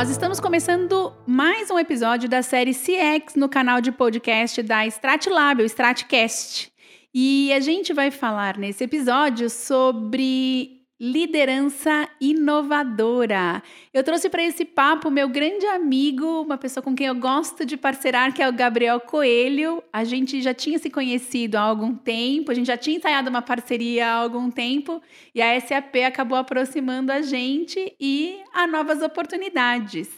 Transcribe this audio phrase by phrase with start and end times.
[0.00, 5.60] Nós estamos começando mais um episódio da série CX no canal de podcast da Stratlab,
[5.62, 6.72] o Stratcast.
[7.12, 13.62] E a gente vai falar nesse episódio sobre liderança inovadora.
[13.92, 17.74] Eu trouxe para esse papo meu grande amigo, uma pessoa com quem eu gosto de
[17.78, 19.82] parcerar, que é o Gabriel Coelho.
[19.90, 23.40] A gente já tinha se conhecido há algum tempo, a gente já tinha ensaiado uma
[23.40, 25.00] parceria há algum tempo
[25.34, 30.10] e a SAP acabou aproximando a gente e a novas oportunidades.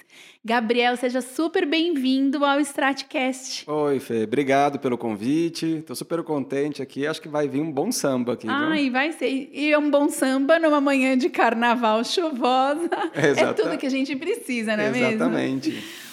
[0.44, 3.62] Gabriel, seja super bem-vindo ao Stratcast.
[3.70, 4.24] Oi, Fê.
[4.24, 5.76] Obrigado pelo convite.
[5.78, 7.06] Estou super contente aqui.
[7.06, 8.48] Acho que vai vir um bom samba aqui.
[8.48, 8.92] Ai, viu?
[8.92, 9.48] vai ser.
[9.52, 12.90] E é um bom samba numa manhã de carnaval chuvosa.
[13.14, 13.50] Exata...
[13.50, 15.70] É tudo que a gente precisa, não é Exatamente.
[15.70, 15.78] mesmo?
[15.78, 16.11] Exatamente.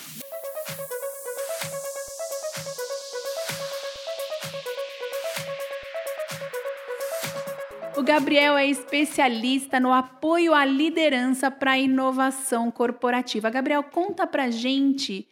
[8.09, 13.51] Gabriel é especialista no apoio à liderança para a inovação corporativa.
[13.51, 15.27] Gabriel, conta pra gente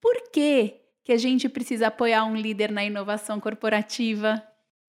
[0.00, 4.42] por que, que a gente precisa apoiar um líder na inovação corporativa.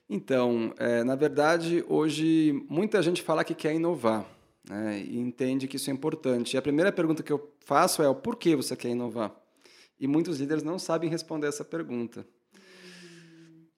[0.10, 4.26] Então, é, na verdade, hoje muita gente fala que quer inovar
[4.70, 6.54] né, e entende que isso é importante.
[6.54, 9.36] E a primeira pergunta que eu faço é o porquê você quer inovar?
[10.00, 12.26] E muitos líderes não sabem responder essa pergunta.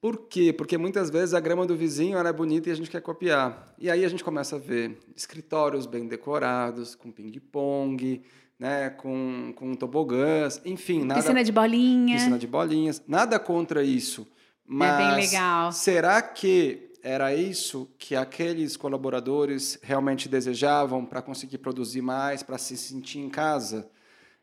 [0.00, 0.52] Por quê?
[0.52, 3.74] Porque muitas vezes a grama do vizinho é bonita e a gente quer copiar.
[3.78, 8.22] E aí a gente começa a ver escritórios bem decorados, com ping-pong,
[8.58, 11.04] né, com, com tobogãs, enfim.
[11.04, 12.20] Nada, piscina de bolinhas.
[12.20, 13.02] Piscina de bolinhas.
[13.06, 14.26] Nada contra isso.
[14.66, 15.72] Mas é bem legal.
[15.72, 22.76] será que era isso que aqueles colaboradores realmente desejavam para conseguir produzir mais, para se
[22.76, 23.88] sentir em casa?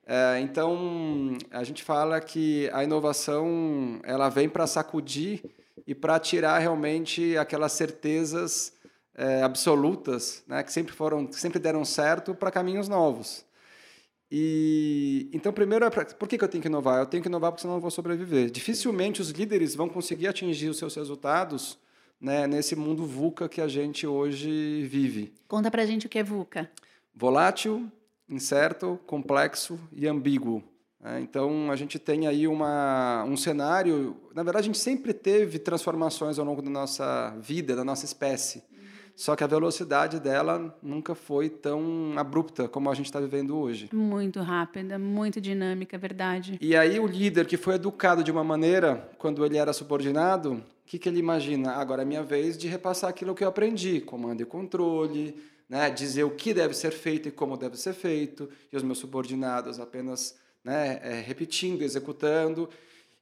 [0.06, 5.44] É, então, a gente fala que a inovação ela vem para sacudir
[5.88, 8.74] e para tirar realmente aquelas certezas
[9.16, 13.46] é, absolutas, né, que sempre foram, que sempre deram certo para caminhos novos.
[14.30, 17.00] E então, primeiro, é pra, por que, que eu tenho que inovar?
[17.00, 18.50] Eu tenho que inovar porque senão eu não vou sobreviver.
[18.50, 21.78] Dificilmente os líderes vão conseguir atingir os seus resultados
[22.20, 25.34] né, nesse mundo VUCA que a gente hoje vive.
[25.48, 26.70] Conta para gente o que é VUCA.
[27.14, 27.92] Volátil,
[28.30, 30.64] incerto, complexo e ambíguo.
[31.04, 34.16] É, então, a gente tem aí uma, um cenário.
[34.34, 38.64] Na verdade, a gente sempre teve transformações ao longo da nossa vida, da nossa espécie.
[39.16, 43.90] Só que a velocidade dela nunca foi tão abrupta como a gente está vivendo hoje.
[43.94, 46.58] Muito rápida, muito dinâmica, verdade.
[46.60, 50.64] E aí, o líder que foi educado de uma maneira, quando ele era subordinado, o
[50.86, 51.74] que, que ele imagina?
[51.74, 55.36] Agora é minha vez de repassar aquilo que eu aprendi: comando e controle,
[55.68, 59.00] né, dizer o que deve ser feito e como deve ser feito, e os meus
[59.00, 62.70] subordinados apenas né, é, repetindo, executando.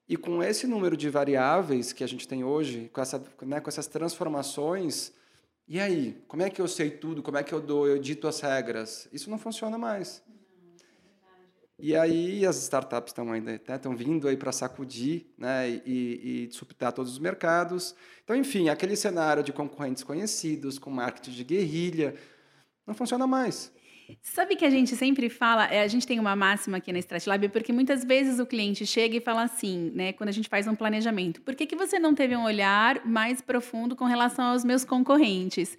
[0.07, 3.69] E com esse número de variáveis que a gente tem hoje, com, essa, né, com
[3.69, 5.13] essas transformações,
[5.67, 6.21] e aí?
[6.27, 7.23] Como é que eu sei tudo?
[7.23, 9.07] Como é que eu dou, eu dito as regras?
[9.13, 10.21] Isso não funciona mais.
[11.79, 16.47] E aí as startups estão ainda estão né, vindo aí para sacudir, né, e, e
[16.47, 17.95] disruptar todos os mercados.
[18.23, 22.15] Então, enfim, aquele cenário de concorrentes conhecidos, com marketing de guerrilha,
[22.85, 23.73] não funciona mais.
[24.21, 27.47] Sabe que a gente sempre fala, é, a gente tem uma máxima aqui na Stratlab,
[27.49, 30.75] porque muitas vezes o cliente chega e fala assim, né, quando a gente faz um
[30.75, 34.83] planejamento, por que, que você não teve um olhar mais profundo com relação aos meus
[34.83, 35.77] concorrentes?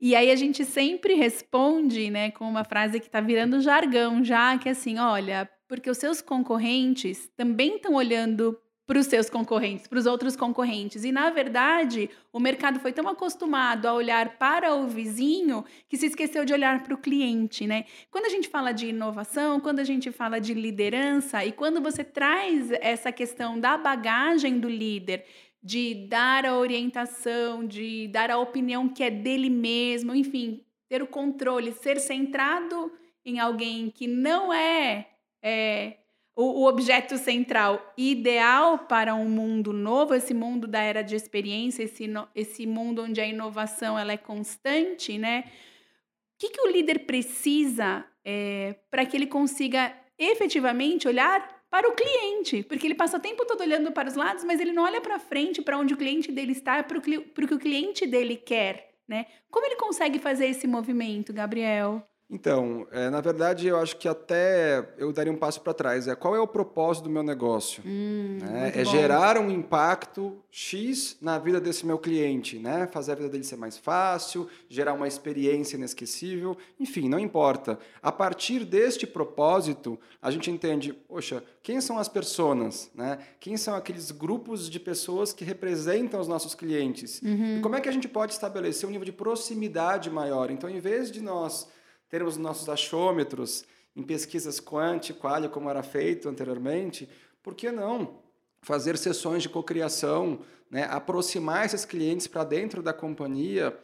[0.00, 4.56] E aí a gente sempre responde, né, com uma frase que está virando jargão já,
[4.58, 9.86] que é assim, olha, porque os seus concorrentes também estão olhando para os seus concorrentes,
[9.86, 11.04] para os outros concorrentes.
[11.04, 16.06] E, na verdade, o mercado foi tão acostumado a olhar para o vizinho que se
[16.06, 17.84] esqueceu de olhar para o cliente, né?
[18.10, 22.02] Quando a gente fala de inovação, quando a gente fala de liderança e quando você
[22.02, 25.22] traz essa questão da bagagem do líder,
[25.62, 31.06] de dar a orientação, de dar a opinião que é dele mesmo, enfim, ter o
[31.06, 32.90] controle, ser centrado
[33.22, 35.08] em alguém que não é,
[35.42, 35.98] é
[36.40, 42.08] o, objeto central ideal para um mundo novo, esse mundo da era de experiência, esse,
[42.32, 45.44] esse mundo onde a inovação ela é constante, né?
[45.46, 51.94] O que, que o líder precisa é, para que ele consiga efetivamente olhar para o
[51.94, 55.00] cliente, porque ele passa o tempo todo olhando para os lados, mas ele não olha
[55.00, 58.94] para frente, para onde o cliente dele está, para o que o cliente dele quer,
[59.08, 59.26] né?
[59.50, 62.07] Como ele consegue fazer esse movimento, Gabriel?
[62.30, 66.06] Então, é, na verdade, eu acho que até eu daria um passo para trás.
[66.06, 67.82] É qual é o propósito do meu negócio?
[67.86, 68.72] Hum, né?
[68.74, 68.90] É bom.
[68.90, 72.86] gerar um impacto X na vida desse meu cliente, né?
[72.92, 77.78] Fazer a vida dele ser mais fácil, gerar uma experiência inesquecível, enfim, não importa.
[78.02, 83.18] A partir deste propósito, a gente entende, poxa, quem são as pessoas, né?
[83.40, 87.22] Quem são aqueles grupos de pessoas que representam os nossos clientes?
[87.22, 87.58] Uhum.
[87.58, 90.50] E como é que a gente pode estabelecer um nível de proximidade maior?
[90.50, 91.68] Então, em vez de nós
[92.08, 93.64] termos nossos achômetros
[93.94, 97.08] em pesquisas quant, qual, como era feito anteriormente,
[97.42, 98.18] por que não
[98.62, 100.40] fazer sessões de cocriação,
[100.70, 103.76] né, aproximar esses clientes para dentro da companhia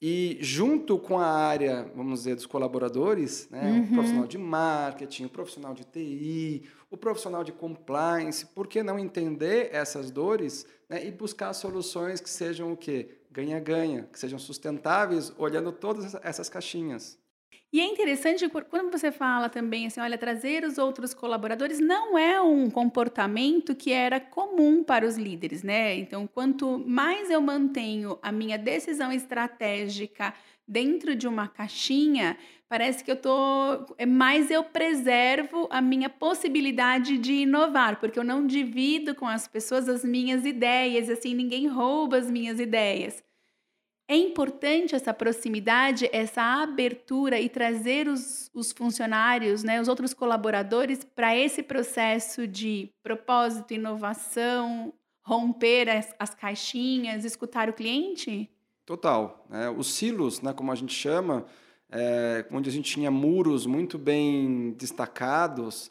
[0.00, 3.82] e junto com a área, vamos dizer, dos colaboradores, né, uhum.
[3.82, 8.98] o profissional de marketing, o profissional de TI, o profissional de compliance, por que não
[8.98, 13.22] entender essas dores né, e buscar soluções que sejam o quê?
[13.30, 17.18] Ganha-ganha, que sejam sustentáveis, olhando todas essas caixinhas.
[17.72, 22.40] E é interessante quando você fala também assim, olha, trazer os outros colaboradores não é
[22.40, 25.94] um comportamento que era comum para os líderes, né?
[25.96, 30.32] Então, quanto mais eu mantenho a minha decisão estratégica
[30.66, 37.18] dentro de uma caixinha, parece que eu tô é mais eu preservo a minha possibilidade
[37.18, 42.16] de inovar, porque eu não divido com as pessoas as minhas ideias, assim, ninguém rouba
[42.18, 43.22] as minhas ideias.
[44.10, 51.04] É importante essa proximidade, essa abertura e trazer os, os funcionários, né, os outros colaboradores,
[51.04, 58.50] para esse processo de propósito, inovação, romper as, as caixinhas, escutar o cliente?
[58.86, 59.44] Total.
[59.50, 59.68] Né?
[59.68, 61.44] Os silos, né, como a gente chama,
[61.90, 65.90] é, onde a gente tinha muros muito bem destacados,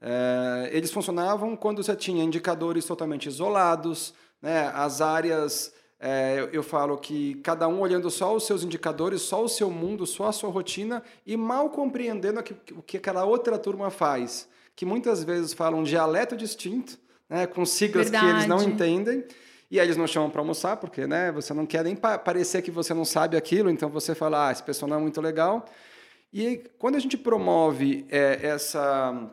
[0.00, 6.62] é, eles funcionavam quando você tinha indicadores totalmente isolados, né, as áreas é, eu, eu,
[6.62, 10.32] falo que cada um olhando só os seus indicadores, só o seu mundo, só a
[10.32, 12.40] sua rotina e mal compreendendo
[12.72, 16.98] o que aquela outra turma faz, que muitas vezes falam um dialeto distinto,
[17.28, 18.26] né, com siglas Verdade.
[18.26, 19.24] que eles não entendem.
[19.70, 22.62] E aí eles não chamam para almoçar, porque né, você não quer nem pa parecer
[22.62, 25.64] que você não sabe aquilo, então você fala, ah, esse pessoal não é muito legal.
[26.32, 29.28] E quando a gente promove é, essa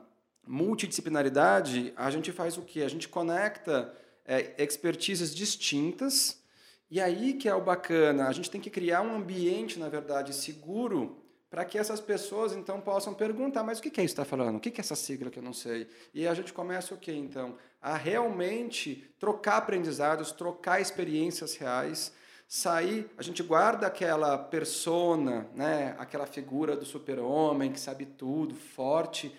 [0.48, 2.82] multidisciplinaridade, a gente faz o quê?
[2.82, 3.94] A gente conecta
[4.26, 6.43] é, expertises distintas
[6.90, 10.34] e aí que é o bacana, a gente tem que criar um ambiente, na verdade,
[10.34, 14.26] seguro para que essas pessoas então possam perguntar, mas o que é isso que está
[14.26, 14.56] falando?
[14.56, 15.88] O que é essa sigla que eu não sei?
[16.12, 17.56] E a gente começa o que então?
[17.80, 22.12] A realmente trocar aprendizados, trocar experiências reais,
[22.48, 29.32] sair, a gente guarda aquela persona, né, aquela figura do super-homem que sabe tudo, forte,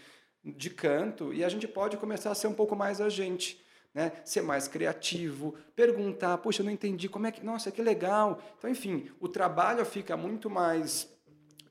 [0.45, 3.64] de canto, e a gente pode começar a ser um pouco mais a gente
[3.95, 4.13] né?
[4.25, 8.43] ser mais criativo, perguntar, poxa, eu não entendi, como é que, nossa, que legal.
[8.59, 11.09] Então, enfim, o trabalho fica muito mais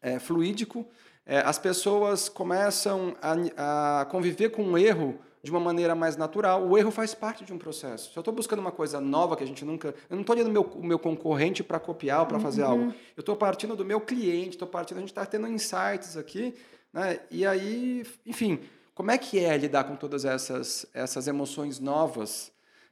[0.02, 0.88] é, fluídico,
[1.25, 6.66] é, as pessoas começam a, a conviver com o erro de uma maneira mais natural.
[6.66, 8.12] O erro faz parte de um processo.
[8.12, 9.90] Se eu estou buscando uma coisa nova que a gente nunca.
[10.10, 12.69] Eu não estou olhando meu, o meu concorrente para copiar ou para fazer uhum.
[12.69, 12.84] algo.
[13.16, 14.98] Eu estou partindo do meu cliente, estou partindo.
[14.98, 16.54] A gente está tendo insights aqui.
[16.94, 17.19] Né?
[17.30, 18.60] E aí, enfim,
[18.94, 22.51] como é que é lidar com todas essas, essas emoções novas?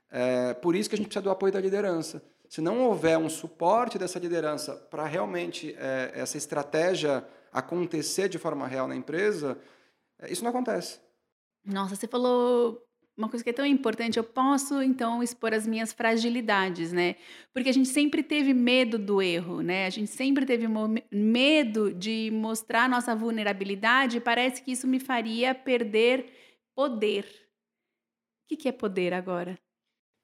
[0.09, 2.21] É, por isso que a gente precisa do apoio da liderança.
[2.49, 8.67] Se não houver um suporte dessa liderança para realmente é, essa estratégia acontecer de forma
[8.67, 9.57] real na empresa,
[10.19, 10.99] é, isso não acontece.
[11.63, 12.83] Nossa, você falou
[13.17, 17.15] uma coisa que é tão importante, eu posso então expor as minhas fragilidades, né?
[17.53, 19.85] Porque a gente sempre teve medo do erro, né?
[19.85, 20.65] A gente sempre teve
[21.11, 26.31] medo de mostrar nossa vulnerabilidade parece que isso me faria perder
[26.73, 27.25] poder.
[28.51, 29.57] O que é poder agora?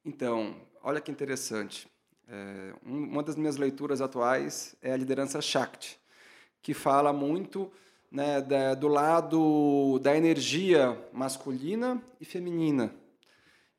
[0.03, 1.87] Então, olha que interessante.
[2.27, 5.97] É, uma das minhas leituras atuais é a liderança Shakti,
[6.61, 7.71] que fala muito
[8.11, 12.93] né, da, do lado da energia masculina e feminina.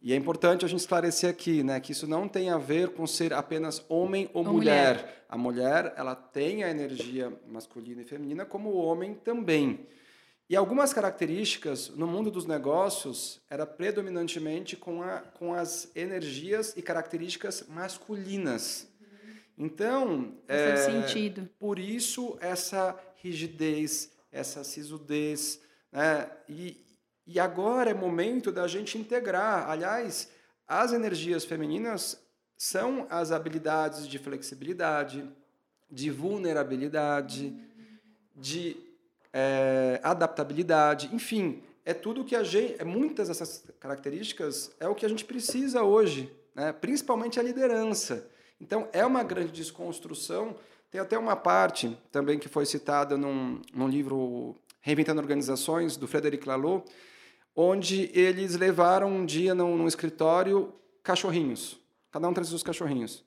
[0.00, 3.06] E é importante a gente esclarecer aqui, né, que isso não tem a ver com
[3.06, 4.96] ser apenas homem ou, ou mulher.
[4.96, 5.24] mulher.
[5.28, 9.86] A mulher, ela tem a energia masculina e feminina, como o homem também.
[10.48, 16.80] E algumas características no mundo dos negócios era predominantemente com, a, com as energias e
[16.80, 18.88] características masculinas.
[19.58, 21.50] Então, é, sentido.
[21.58, 25.60] por isso essa rigidez, essa sisudez.
[25.92, 26.30] Né?
[26.48, 26.84] E,
[27.26, 29.68] e agora é momento da gente integrar.
[29.68, 30.30] Aliás,
[30.66, 32.22] as energias femininas
[32.56, 35.28] são as habilidades de flexibilidade,
[35.90, 37.54] de vulnerabilidade,
[38.34, 38.76] de
[39.32, 45.06] é, adaptabilidade, enfim, é tudo que a gente, é muitas dessas características é o que
[45.06, 46.72] a gente precisa hoje, né?
[46.72, 48.28] principalmente a liderança.
[48.60, 50.56] Então é uma grande desconstrução
[50.90, 56.48] tem até uma parte também que foi citada num, num livro Reinventando Organizações, do Frederic
[56.48, 56.82] Laloux,
[57.54, 61.78] onde eles levaram um dia num, num escritório cachorrinhos.
[62.10, 63.24] Cada um trazia os cachorrinhos.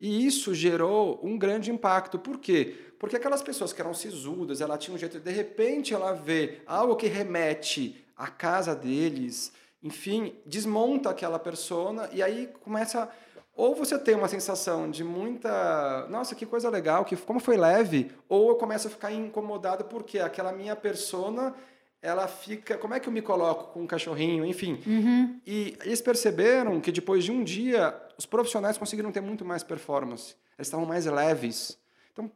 [0.00, 2.18] E isso gerou um grande impacto.
[2.18, 2.76] Por quê?
[2.98, 6.94] Porque aquelas pessoas que eram sisudas, ela tinha um jeito, de repente ela vê algo
[6.94, 13.10] que remete à casa deles, enfim, desmonta aquela persona e aí começa
[13.58, 18.08] ou você tem uma sensação de muita, nossa, que coisa legal, que como foi leve,
[18.28, 21.52] ou eu começo a ficar incomodado porque aquela minha persona
[22.00, 22.78] ela fica.
[22.78, 24.80] Como é que eu me coloco com um cachorrinho, enfim.
[24.86, 25.40] Uhum.
[25.44, 30.36] E eles perceberam que depois de um dia, os profissionais conseguiram ter muito mais performance.
[30.56, 31.76] Eles estavam mais leves.
[32.12, 32.30] Então,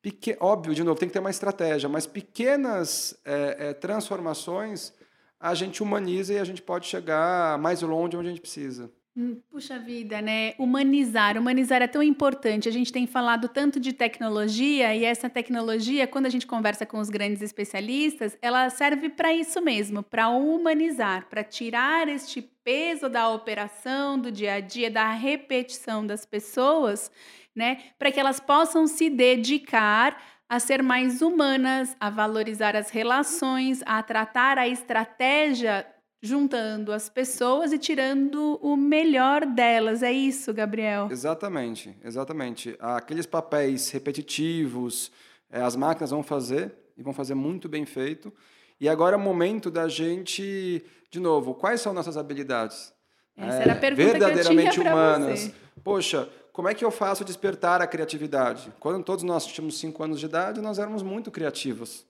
[0.00, 0.36] pequ...
[0.38, 4.92] óbvio, de novo, tem que ter uma estratégia, mas pequenas é, é, transformações
[5.40, 8.88] a gente humaniza e a gente pode chegar mais longe onde a gente precisa.
[9.20, 10.54] Hum, puxa vida, né?
[10.60, 11.36] Humanizar.
[11.36, 12.68] Humanizar é tão importante.
[12.68, 17.00] A gente tem falado tanto de tecnologia e essa tecnologia, quando a gente conversa com
[17.00, 23.28] os grandes especialistas, ela serve para isso mesmo, para humanizar, para tirar este peso da
[23.28, 27.10] operação, do dia a dia, da repetição das pessoas,
[27.56, 27.78] né?
[27.98, 30.16] Para que elas possam se dedicar
[30.48, 35.84] a ser mais humanas, a valorizar as relações, a tratar a estratégia
[36.20, 40.02] juntando as pessoas e tirando o melhor delas.
[40.02, 41.08] É isso, Gabriel?
[41.10, 42.76] Exatamente, exatamente.
[42.80, 45.12] Aqueles papéis repetitivos,
[45.50, 48.32] é, as máquinas vão fazer e vão fazer muito bem feito.
[48.80, 52.92] E agora é o momento da gente, de novo, quais são nossas habilidades?
[53.36, 55.40] Essa é, era a pergunta verdadeiramente que eu tinha humanas.
[55.40, 55.54] Você.
[55.82, 58.72] Poxa, como é que eu faço despertar a criatividade?
[58.80, 62.04] Quando todos nós tínhamos cinco anos de idade, nós éramos muito criativos.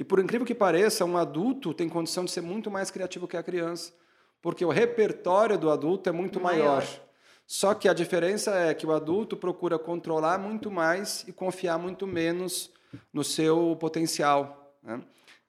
[0.00, 3.36] E por incrível que pareça, um adulto tem condição de ser muito mais criativo que
[3.36, 3.92] a criança,
[4.40, 6.78] porque o repertório do adulto é muito maior.
[6.78, 7.00] maior.
[7.46, 12.06] Só que a diferença é que o adulto procura controlar muito mais e confiar muito
[12.06, 12.70] menos
[13.12, 14.74] no seu potencial.
[14.82, 15.02] Né?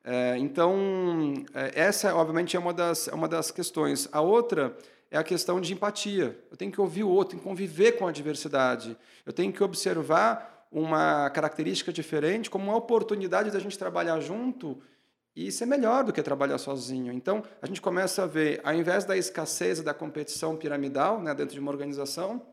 [0.04, 4.10] É, então, é, essa, obviamente, é uma das, é uma das questões.
[4.12, 4.76] A outra
[5.10, 6.38] é a questão de empatia.
[6.52, 8.98] Eu tenho que ouvir o outro, tenho que conviver com a diversidade.
[9.26, 14.82] Eu tenho que observar uma característica diferente como uma oportunidade da gente trabalhar junto
[15.36, 17.12] e ser melhor do que trabalhar sozinho.
[17.12, 21.54] Então, a gente começa a ver, ao invés da escassez da competição piramidal né, dentro
[21.54, 22.46] de uma organização,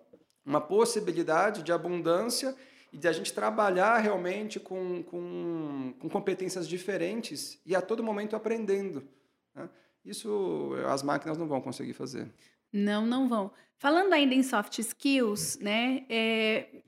[0.45, 2.55] uma possibilidade de abundância
[2.93, 8.35] e de a gente trabalhar realmente com, com, com competências diferentes e a todo momento
[8.35, 9.07] aprendendo.
[9.55, 9.69] Né?
[10.05, 12.29] Isso as máquinas não vão conseguir fazer.
[12.73, 13.51] Não, não vão.
[13.77, 16.05] Falando ainda em soft skills, né?
[16.09, 16.83] É,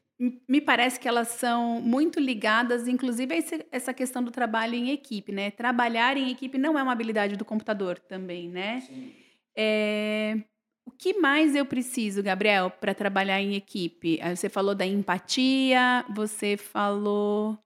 [0.46, 3.38] me parece que elas são muito ligadas, inclusive, a
[3.72, 5.50] essa questão do trabalho em equipe, né?
[5.50, 8.82] Trabalhar em equipe não é uma habilidade do computador também, né?
[8.82, 9.14] Sim.
[9.56, 10.42] É...
[10.84, 14.18] O que mais eu preciso, Gabriel, para trabalhar em equipe?
[14.34, 17.58] Você falou da empatia, você falou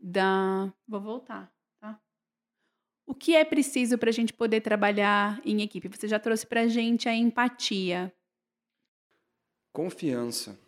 [0.00, 0.72] da.
[0.86, 1.98] Vou voltar, tá?
[3.06, 5.88] O que é preciso para a gente poder trabalhar em equipe?
[5.88, 8.12] Você já trouxe para a gente a empatia.
[9.72, 10.58] Confiança.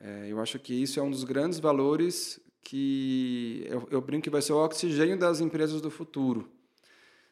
[0.00, 4.30] É, eu acho que isso é um dos grandes valores que eu, eu brinco que
[4.30, 6.48] vai ser o oxigênio das empresas do futuro.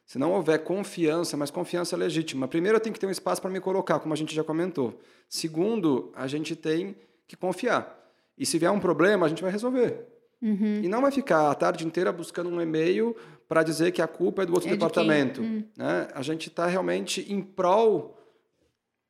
[0.05, 2.49] Se não houver confiança, mas confiança legítima.
[2.49, 4.99] Primeiro, eu tenho que ter um espaço para me colocar, como a gente já comentou.
[5.29, 6.97] Segundo, a gente tem
[7.27, 7.95] que confiar.
[8.37, 10.07] E se vier um problema, a gente vai resolver.
[10.41, 10.81] Uhum.
[10.83, 13.15] E não vai ficar a tarde inteira buscando um e-mail
[13.47, 15.43] para dizer que a culpa é do outro é departamento.
[15.43, 15.65] Hum.
[15.77, 16.09] Né?
[16.15, 18.17] A gente está realmente em prol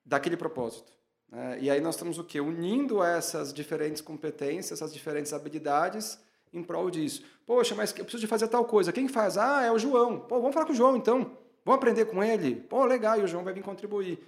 [0.05, 0.98] daquele propósito.
[1.31, 1.59] Né?
[1.61, 2.41] E aí nós estamos o quê?
[2.41, 6.19] Unindo essas diferentes competências, essas diferentes habilidades
[6.53, 7.23] em prol disso.
[7.47, 8.93] Poxa, mas eu preciso de fazer tal coisa.
[8.93, 9.37] Quem faz?
[9.37, 10.21] Ah, é o João.
[10.21, 11.37] Pô, vamos falar com o João então.
[11.65, 12.57] Vamos aprender com ele.
[12.57, 14.19] Pô, legal, e o João vai vir contribuir.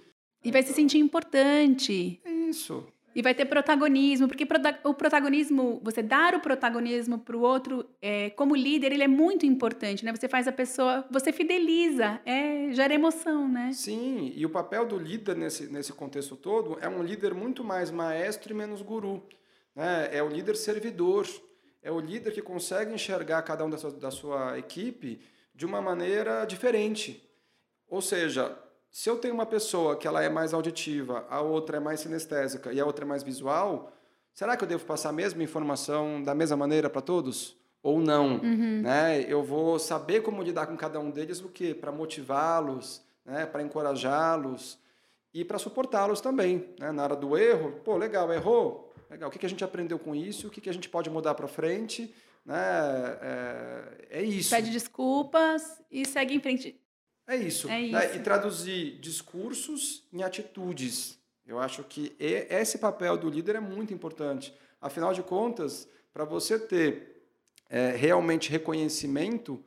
[0.43, 2.21] E vai se sentir importante.
[2.25, 2.85] Isso.
[3.13, 4.47] E vai ter protagonismo, porque
[4.83, 9.45] o protagonismo, você dar o protagonismo para o outro, é, como líder, ele é muito
[9.45, 10.15] importante, né?
[10.15, 13.71] Você faz a pessoa, você fideliza, é, gera emoção, né?
[13.73, 17.91] Sim, e o papel do líder nesse, nesse contexto todo é um líder muito mais
[17.91, 19.21] maestro e menos guru.
[19.75, 20.09] Né?
[20.11, 21.27] É o líder servidor,
[21.81, 25.19] é o líder que consegue enxergar cada um da sua, da sua equipe
[25.53, 27.27] de uma maneira diferente.
[27.87, 28.57] Ou seja,
[28.91, 32.73] se eu tenho uma pessoa que ela é mais auditiva, a outra é mais sinestésica
[32.73, 33.93] e a outra é mais visual,
[34.33, 37.55] será que eu devo passar a mesma informação da mesma maneira para todos?
[37.81, 38.35] Ou não?
[38.35, 38.81] Uhum.
[38.81, 39.25] Né?
[39.27, 41.73] Eu vou saber como lidar com cada um deles, o quê?
[41.73, 43.45] Para motivá-los, né?
[43.45, 44.77] para encorajá-los
[45.33, 46.75] e para suportá-los também.
[46.77, 46.91] Né?
[46.91, 48.93] Na hora do erro, pô, legal, errou?
[49.09, 50.47] Legal, o que, que a gente aprendeu com isso?
[50.47, 52.13] O que, que a gente pode mudar para frente?
[52.45, 52.57] Né?
[53.21, 54.49] É, é isso.
[54.49, 56.79] Pede desculpas e segue em frente.
[57.27, 57.69] É isso.
[57.69, 57.93] É isso.
[57.93, 58.15] Né?
[58.15, 61.17] E traduzir discursos em atitudes.
[61.45, 64.53] Eu acho que esse papel do líder é muito importante.
[64.79, 67.25] Afinal de contas, para você ter
[67.69, 69.63] é, realmente reconhecimento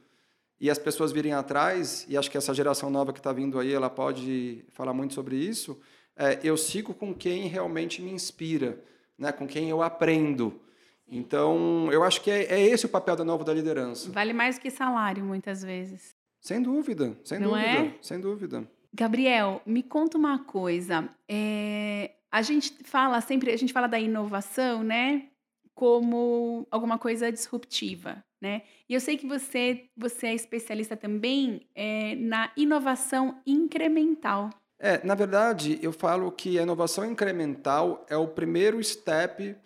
[0.60, 3.72] e as pessoas virem atrás, e acho que essa geração nova que está vindo aí,
[3.72, 5.80] ela pode falar muito sobre isso,
[6.16, 8.82] é, eu sigo com quem realmente me inspira,
[9.18, 9.32] né?
[9.32, 10.60] com quem eu aprendo.
[11.06, 14.10] Então, eu acho que é, é esse o papel da nova da liderança.
[14.10, 16.13] Vale mais que salário, muitas vezes.
[16.44, 17.94] Sem dúvida, sem Não dúvida, é?
[18.02, 18.68] sem dúvida.
[18.92, 21.08] Gabriel, me conta uma coisa.
[21.26, 25.30] É, a gente fala sempre, a gente fala da inovação, né?
[25.74, 28.60] Como alguma coisa disruptiva, né?
[28.86, 34.50] E eu sei que você, você é especialista também é, na inovação incremental.
[34.78, 39.56] É, na verdade, eu falo que a inovação incremental é o primeiro step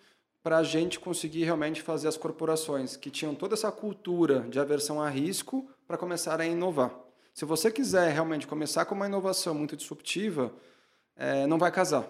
[0.44, 5.02] para a gente conseguir realmente fazer as corporações que tinham toda essa cultura de aversão
[5.02, 6.92] a risco para começar a inovar.
[7.32, 10.52] Se você quiser realmente começar com uma inovação muito disruptiva,
[11.16, 12.06] é, não vai casar.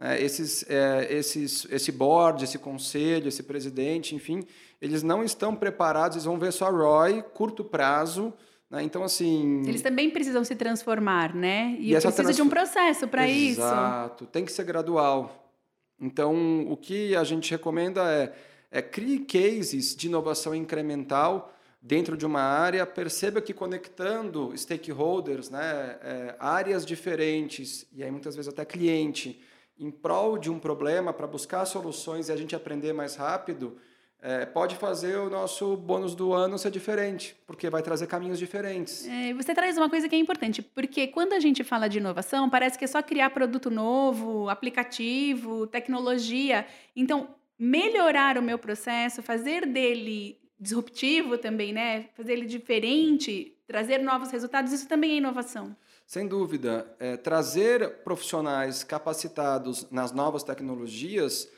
[0.00, 4.44] É, esses, é, esses, esse board, esse conselho, esse presidente, enfim,
[4.80, 8.32] eles não estão preparados, eles vão ver só ROI, curto prazo,
[8.68, 8.82] né?
[8.82, 9.62] Então, assim.
[9.66, 11.76] Eles também precisam se transformar, né?
[11.78, 13.60] E, e precisa de um processo para isso.
[13.60, 15.52] Exato, tem que ser gradual.
[16.00, 18.32] Então, o que a gente recomenda é,
[18.70, 25.98] é crie cases de inovação incremental dentro de uma área, perceba que conectando stakeholders, né,
[26.02, 29.40] é, áreas diferentes, e aí muitas vezes até cliente,
[29.78, 33.78] em prol de um problema, para buscar soluções e a gente aprender mais rápido,
[34.22, 39.06] é, pode fazer o nosso bônus do ano ser diferente, porque vai trazer caminhos diferentes.
[39.08, 42.50] É, você traz uma coisa que é importante, porque quando a gente fala de inovação,
[42.50, 46.66] parece que é só criar produto novo, aplicativo, tecnologia.
[46.94, 52.08] Então, melhorar o meu processo, fazer dele disruptivo também, né?
[52.14, 55.74] Fazer ele diferente, trazer novos resultados, isso também é inovação.
[56.06, 56.92] Sem dúvida.
[56.98, 61.48] É, trazer profissionais capacitados nas novas tecnologias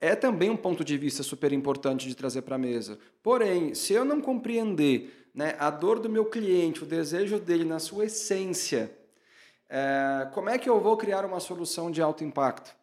[0.00, 2.98] é também um ponto de vista super importante de trazer para a mesa.
[3.22, 7.78] Porém, se eu não compreender né, a dor do meu cliente, o desejo dele na
[7.78, 8.92] sua essência,
[9.68, 12.76] é, como é que eu vou criar uma solução de alto impacto?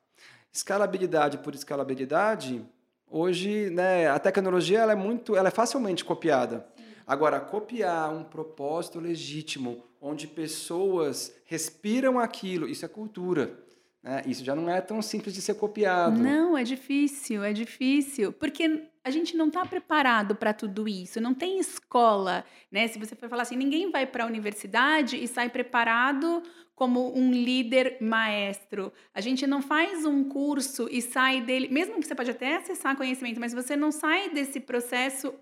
[0.51, 2.65] Escalabilidade por escalabilidade,
[3.09, 6.67] hoje né, a tecnologia ela é muito, ela é facilmente copiada.
[7.05, 13.57] Agora, copiar um propósito legítimo, onde pessoas respiram aquilo, isso é cultura.
[14.03, 14.23] Né?
[14.25, 16.19] Isso já não é tão simples de ser copiado.
[16.19, 18.31] Não, é difícil, é difícil.
[18.31, 22.45] Porque a gente não está preparado para tudo isso, não tem escola.
[22.72, 22.87] Né?
[22.87, 26.43] Se você for falar assim, ninguém vai para a universidade e sai preparado
[26.79, 28.94] como um líder maestro.
[29.13, 32.96] A gente não faz um curso e sai dele, mesmo que você pode até acessar
[32.96, 35.33] conhecimento, mas você não sai desse processo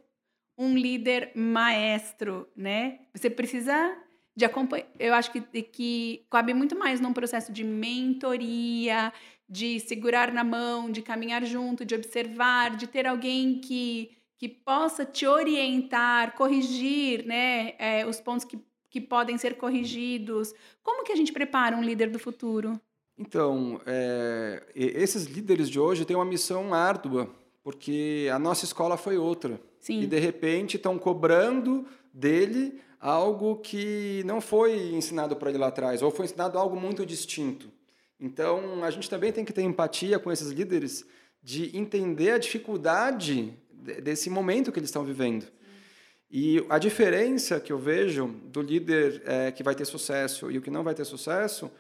[0.58, 3.02] um líder maestro, né?
[3.13, 3.95] Você precisa
[4.36, 4.88] de acompanhar.
[4.97, 9.13] Eu acho que, que cabe muito mais num processo de mentoria,
[9.47, 15.06] de segurar na mão, de caminhar junto, de observar, de ter alguém que, que possa
[15.06, 18.60] te orientar, corrigir né, é, os pontos que,
[18.99, 20.53] que podem ser corrigidos.
[20.83, 22.79] Como que a gente prepara um líder do futuro?
[23.17, 27.29] Então, é, esses líderes de hoje têm uma missão árdua,
[27.63, 29.60] porque a nossa escola foi outra.
[29.79, 30.01] Sim.
[30.01, 36.01] E, de repente, estão cobrando dele algo que não foi ensinado para ele lá atrás,
[36.01, 37.69] ou foi ensinado algo muito distinto.
[38.19, 41.05] Então, a gente também tem que ter empatia com esses líderes
[41.43, 43.53] de entender a dificuldade
[44.01, 45.45] desse momento que eles estão vivendo.
[46.30, 50.62] E a diferença que eu vejo do líder é, que vai ter sucesso e o
[50.62, 51.72] que não vai ter sucesso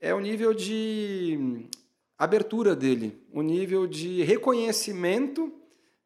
[0.00, 1.68] é o nível de
[2.18, 5.52] abertura dele, o nível de reconhecimento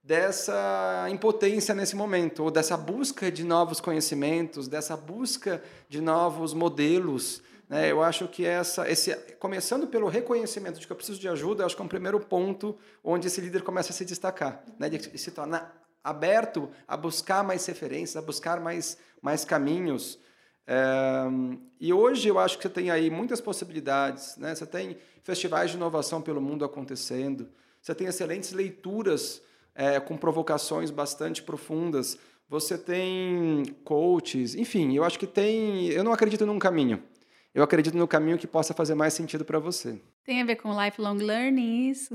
[0.03, 7.43] dessa impotência nesse momento, ou dessa busca de novos conhecimentos, dessa busca de novos modelos.
[7.69, 7.91] Né?
[7.91, 11.75] Eu acho que essa, esse, começando pelo reconhecimento de que eu preciso de ajuda, acho
[11.75, 14.89] que é um primeiro ponto onde esse líder começa a se destacar, né?
[14.91, 20.21] de se tornar aberto a buscar mais referências, a buscar mais, mais caminhos.
[20.65, 21.25] É,
[21.81, 24.55] e hoje eu acho que você tem aí muitas possibilidades, né?
[24.55, 27.49] Você tem festivais de inovação pelo mundo acontecendo,
[27.83, 29.43] você tem excelentes leituras
[29.75, 32.17] é, com provocações bastante profundas.
[32.49, 35.89] Você tem coaches, enfim, eu acho que tem.
[35.89, 37.03] Eu não acredito num caminho.
[37.53, 40.01] Eu acredito no caminho que possa fazer mais sentido para você.
[40.25, 42.15] Tem a ver com lifelong learning isso?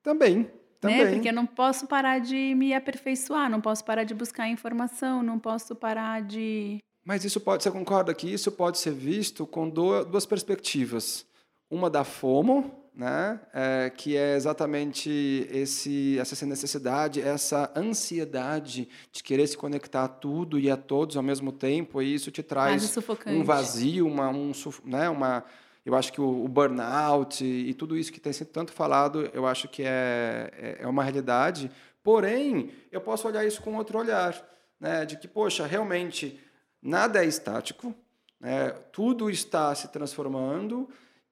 [0.00, 0.48] Também?
[0.80, 1.04] Também.
[1.04, 1.12] Né?
[1.12, 5.38] Porque eu não posso parar de me aperfeiçoar, não posso parar de buscar informação, não
[5.38, 6.78] posso parar de.
[7.04, 11.24] Mas isso pode, você concorda que isso pode ser visto com duas perspectivas?
[11.70, 13.38] Uma da FOMO, né?
[13.52, 20.58] É, que é exatamente esse, essa necessidade, essa ansiedade de querer se conectar a tudo
[20.58, 24.52] e a todos ao mesmo tempo, e isso te traz um vazio, uma, um,
[24.84, 25.10] né?
[25.10, 25.44] uma,
[25.86, 29.30] eu acho que o, o burnout e, e, tudo isso que tem sido tanto falado,
[29.32, 31.70] eu acho que é, é, é uma realidade.
[32.02, 34.34] Porém, eu posso olhar isso com outro olhar,
[34.80, 35.06] né?
[35.06, 36.40] de que, poxa, realmente
[36.82, 37.94] nada é estático,
[38.40, 38.70] né?
[38.90, 40.88] tudo está se transformando,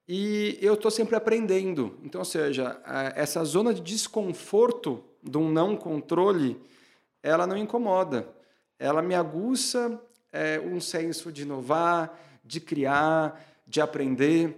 [0.06, 1.98] e eu estou sempre aprendendo.
[2.04, 2.80] Então, ou seja,
[3.16, 6.62] essa zona de desconforto de um não controle,
[7.24, 8.28] ela não incomoda.
[8.78, 14.56] Ela me aguça é, um senso de inovar, de criar, de aprender.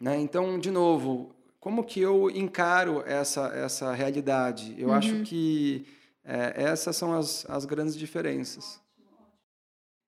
[0.00, 0.18] Né?
[0.18, 4.74] Então, de novo, como que eu encaro essa, essa realidade?
[4.78, 4.94] Eu uhum.
[4.94, 5.86] acho que
[6.22, 8.80] É, essas são as, as grandes diferenças.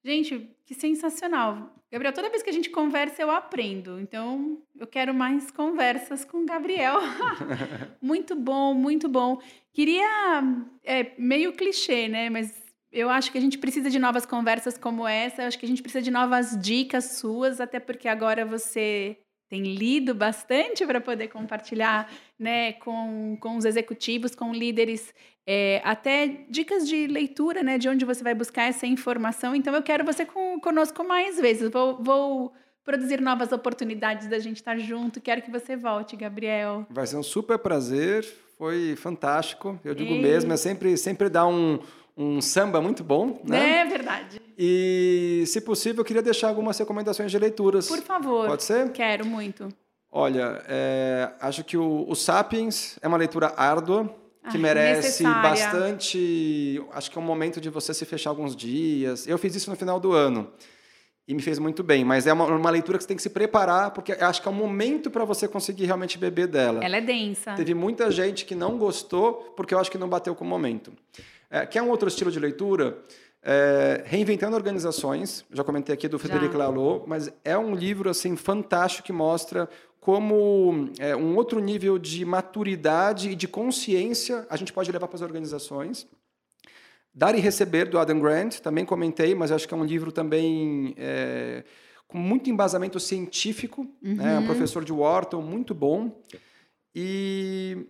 [0.04, 1.74] Gente, que sensacional.
[1.90, 3.98] Gabriel, toda vez que a gente conversa, eu aprendo.
[3.98, 6.98] Então, eu quero mais conversas com o Gabriel.
[8.00, 9.40] muito bom, muito bom.
[9.72, 10.42] Queria.
[10.84, 12.28] É meio clichê, né?
[12.30, 12.61] Mas
[12.92, 15.42] eu acho que a gente precisa de novas conversas como essa.
[15.42, 19.16] Eu acho que a gente precisa de novas dicas suas, até porque agora você
[19.48, 25.12] tem lido bastante para poder compartilhar né, com, com os executivos, com líderes,
[25.46, 29.54] é, até dicas de leitura, né, de onde você vai buscar essa informação.
[29.54, 31.70] Então, eu quero você com, conosco mais vezes.
[31.70, 32.52] Vou, vou
[32.84, 35.20] produzir novas oportunidades da gente estar junto.
[35.20, 36.86] Quero que você volte, Gabriel.
[36.90, 38.24] Vai ser um super prazer.
[38.56, 39.78] Foi fantástico.
[39.84, 40.22] Eu digo e...
[40.22, 41.78] mesmo, é sempre, sempre dar um
[42.16, 43.80] um samba muito bom, né?
[43.80, 44.40] É verdade.
[44.58, 47.88] E, se possível, eu queria deixar algumas recomendações de leituras.
[47.88, 48.46] Por favor.
[48.46, 48.90] Pode ser?
[48.92, 49.68] Quero muito.
[50.10, 54.14] Olha, é, acho que o, o, Sapiens é uma leitura árdua,
[54.50, 55.42] que merece necessária.
[55.42, 56.84] bastante.
[56.92, 59.26] Acho que é um momento de você se fechar alguns dias.
[59.26, 60.52] Eu fiz isso no final do ano
[61.26, 63.30] e me fez muito bem, mas é uma, uma leitura que você tem que se
[63.30, 66.84] preparar, porque acho que é um momento para você conseguir realmente beber dela.
[66.84, 67.54] Ela é densa.
[67.54, 70.92] Teve muita gente que não gostou, porque eu acho que não bateu com o momento.
[71.52, 72.96] É, que é um outro estilo de leitura,
[73.42, 79.04] é, Reinventando Organizações, já comentei aqui do Frederic Laloux, mas é um livro assim fantástico
[79.04, 79.68] que mostra
[80.00, 85.16] como é, um outro nível de maturidade e de consciência a gente pode levar para
[85.16, 86.06] as organizações.
[87.14, 90.94] Dar e Receber, do Adam Grant, também comentei, mas acho que é um livro também
[90.96, 91.64] é,
[92.08, 94.14] com muito embasamento científico, uhum.
[94.14, 94.38] né?
[94.38, 96.18] um professor de Wharton, muito bom.
[96.94, 97.86] E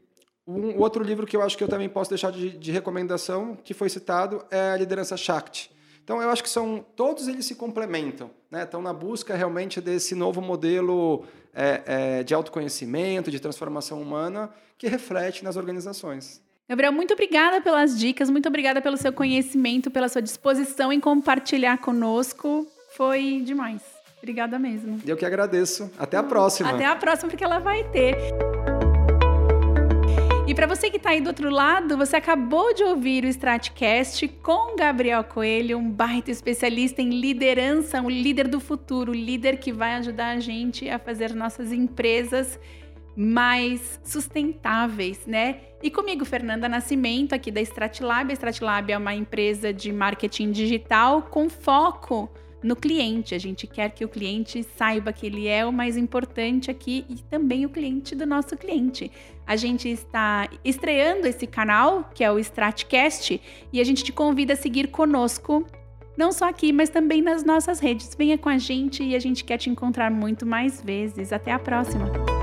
[0.47, 3.73] um outro livro que eu acho que eu também posso deixar de, de recomendação, que
[3.73, 5.71] foi citado, é a Liderança Shakti.
[6.03, 8.65] Então, eu acho que são todos eles se complementam, né?
[8.65, 11.25] Estão na busca realmente desse novo modelo
[11.55, 16.43] é, é, de autoconhecimento, de transformação humana, que reflete nas organizações.
[16.69, 21.79] Gabriel, muito obrigada pelas dicas, muito obrigada pelo seu conhecimento, pela sua disposição em compartilhar
[21.79, 22.67] conosco.
[22.97, 23.83] Foi demais.
[24.19, 25.01] Obrigada mesmo.
[25.07, 25.91] Eu que agradeço.
[25.99, 26.71] Até a próxima.
[26.71, 28.17] Até a próxima, porque ela vai ter.
[30.53, 34.29] E para você que está aí do outro lado, você acabou de ouvir o Stratcast
[34.43, 39.95] com Gabriel Coelho, um baita especialista em liderança, um líder do futuro, líder que vai
[39.95, 42.61] ajudar a gente a fazer nossas empresas
[43.17, 45.61] mais sustentáveis, né?
[45.83, 48.31] E comigo, Fernanda Nascimento, aqui da Stratlab.
[48.31, 52.31] A Stratlab é uma empresa de marketing digital com foco
[52.63, 53.35] no cliente.
[53.35, 57.17] A gente quer que o cliente saiba que ele é o mais importante aqui e
[57.17, 59.11] também o cliente do nosso cliente.
[59.47, 63.41] A gente está estreando esse canal, que é o Stratcast,
[63.73, 65.67] e a gente te convida a seguir conosco,
[66.17, 68.15] não só aqui, mas também nas nossas redes.
[68.17, 71.33] Venha com a gente e a gente quer te encontrar muito mais vezes.
[71.33, 72.42] Até a próxima!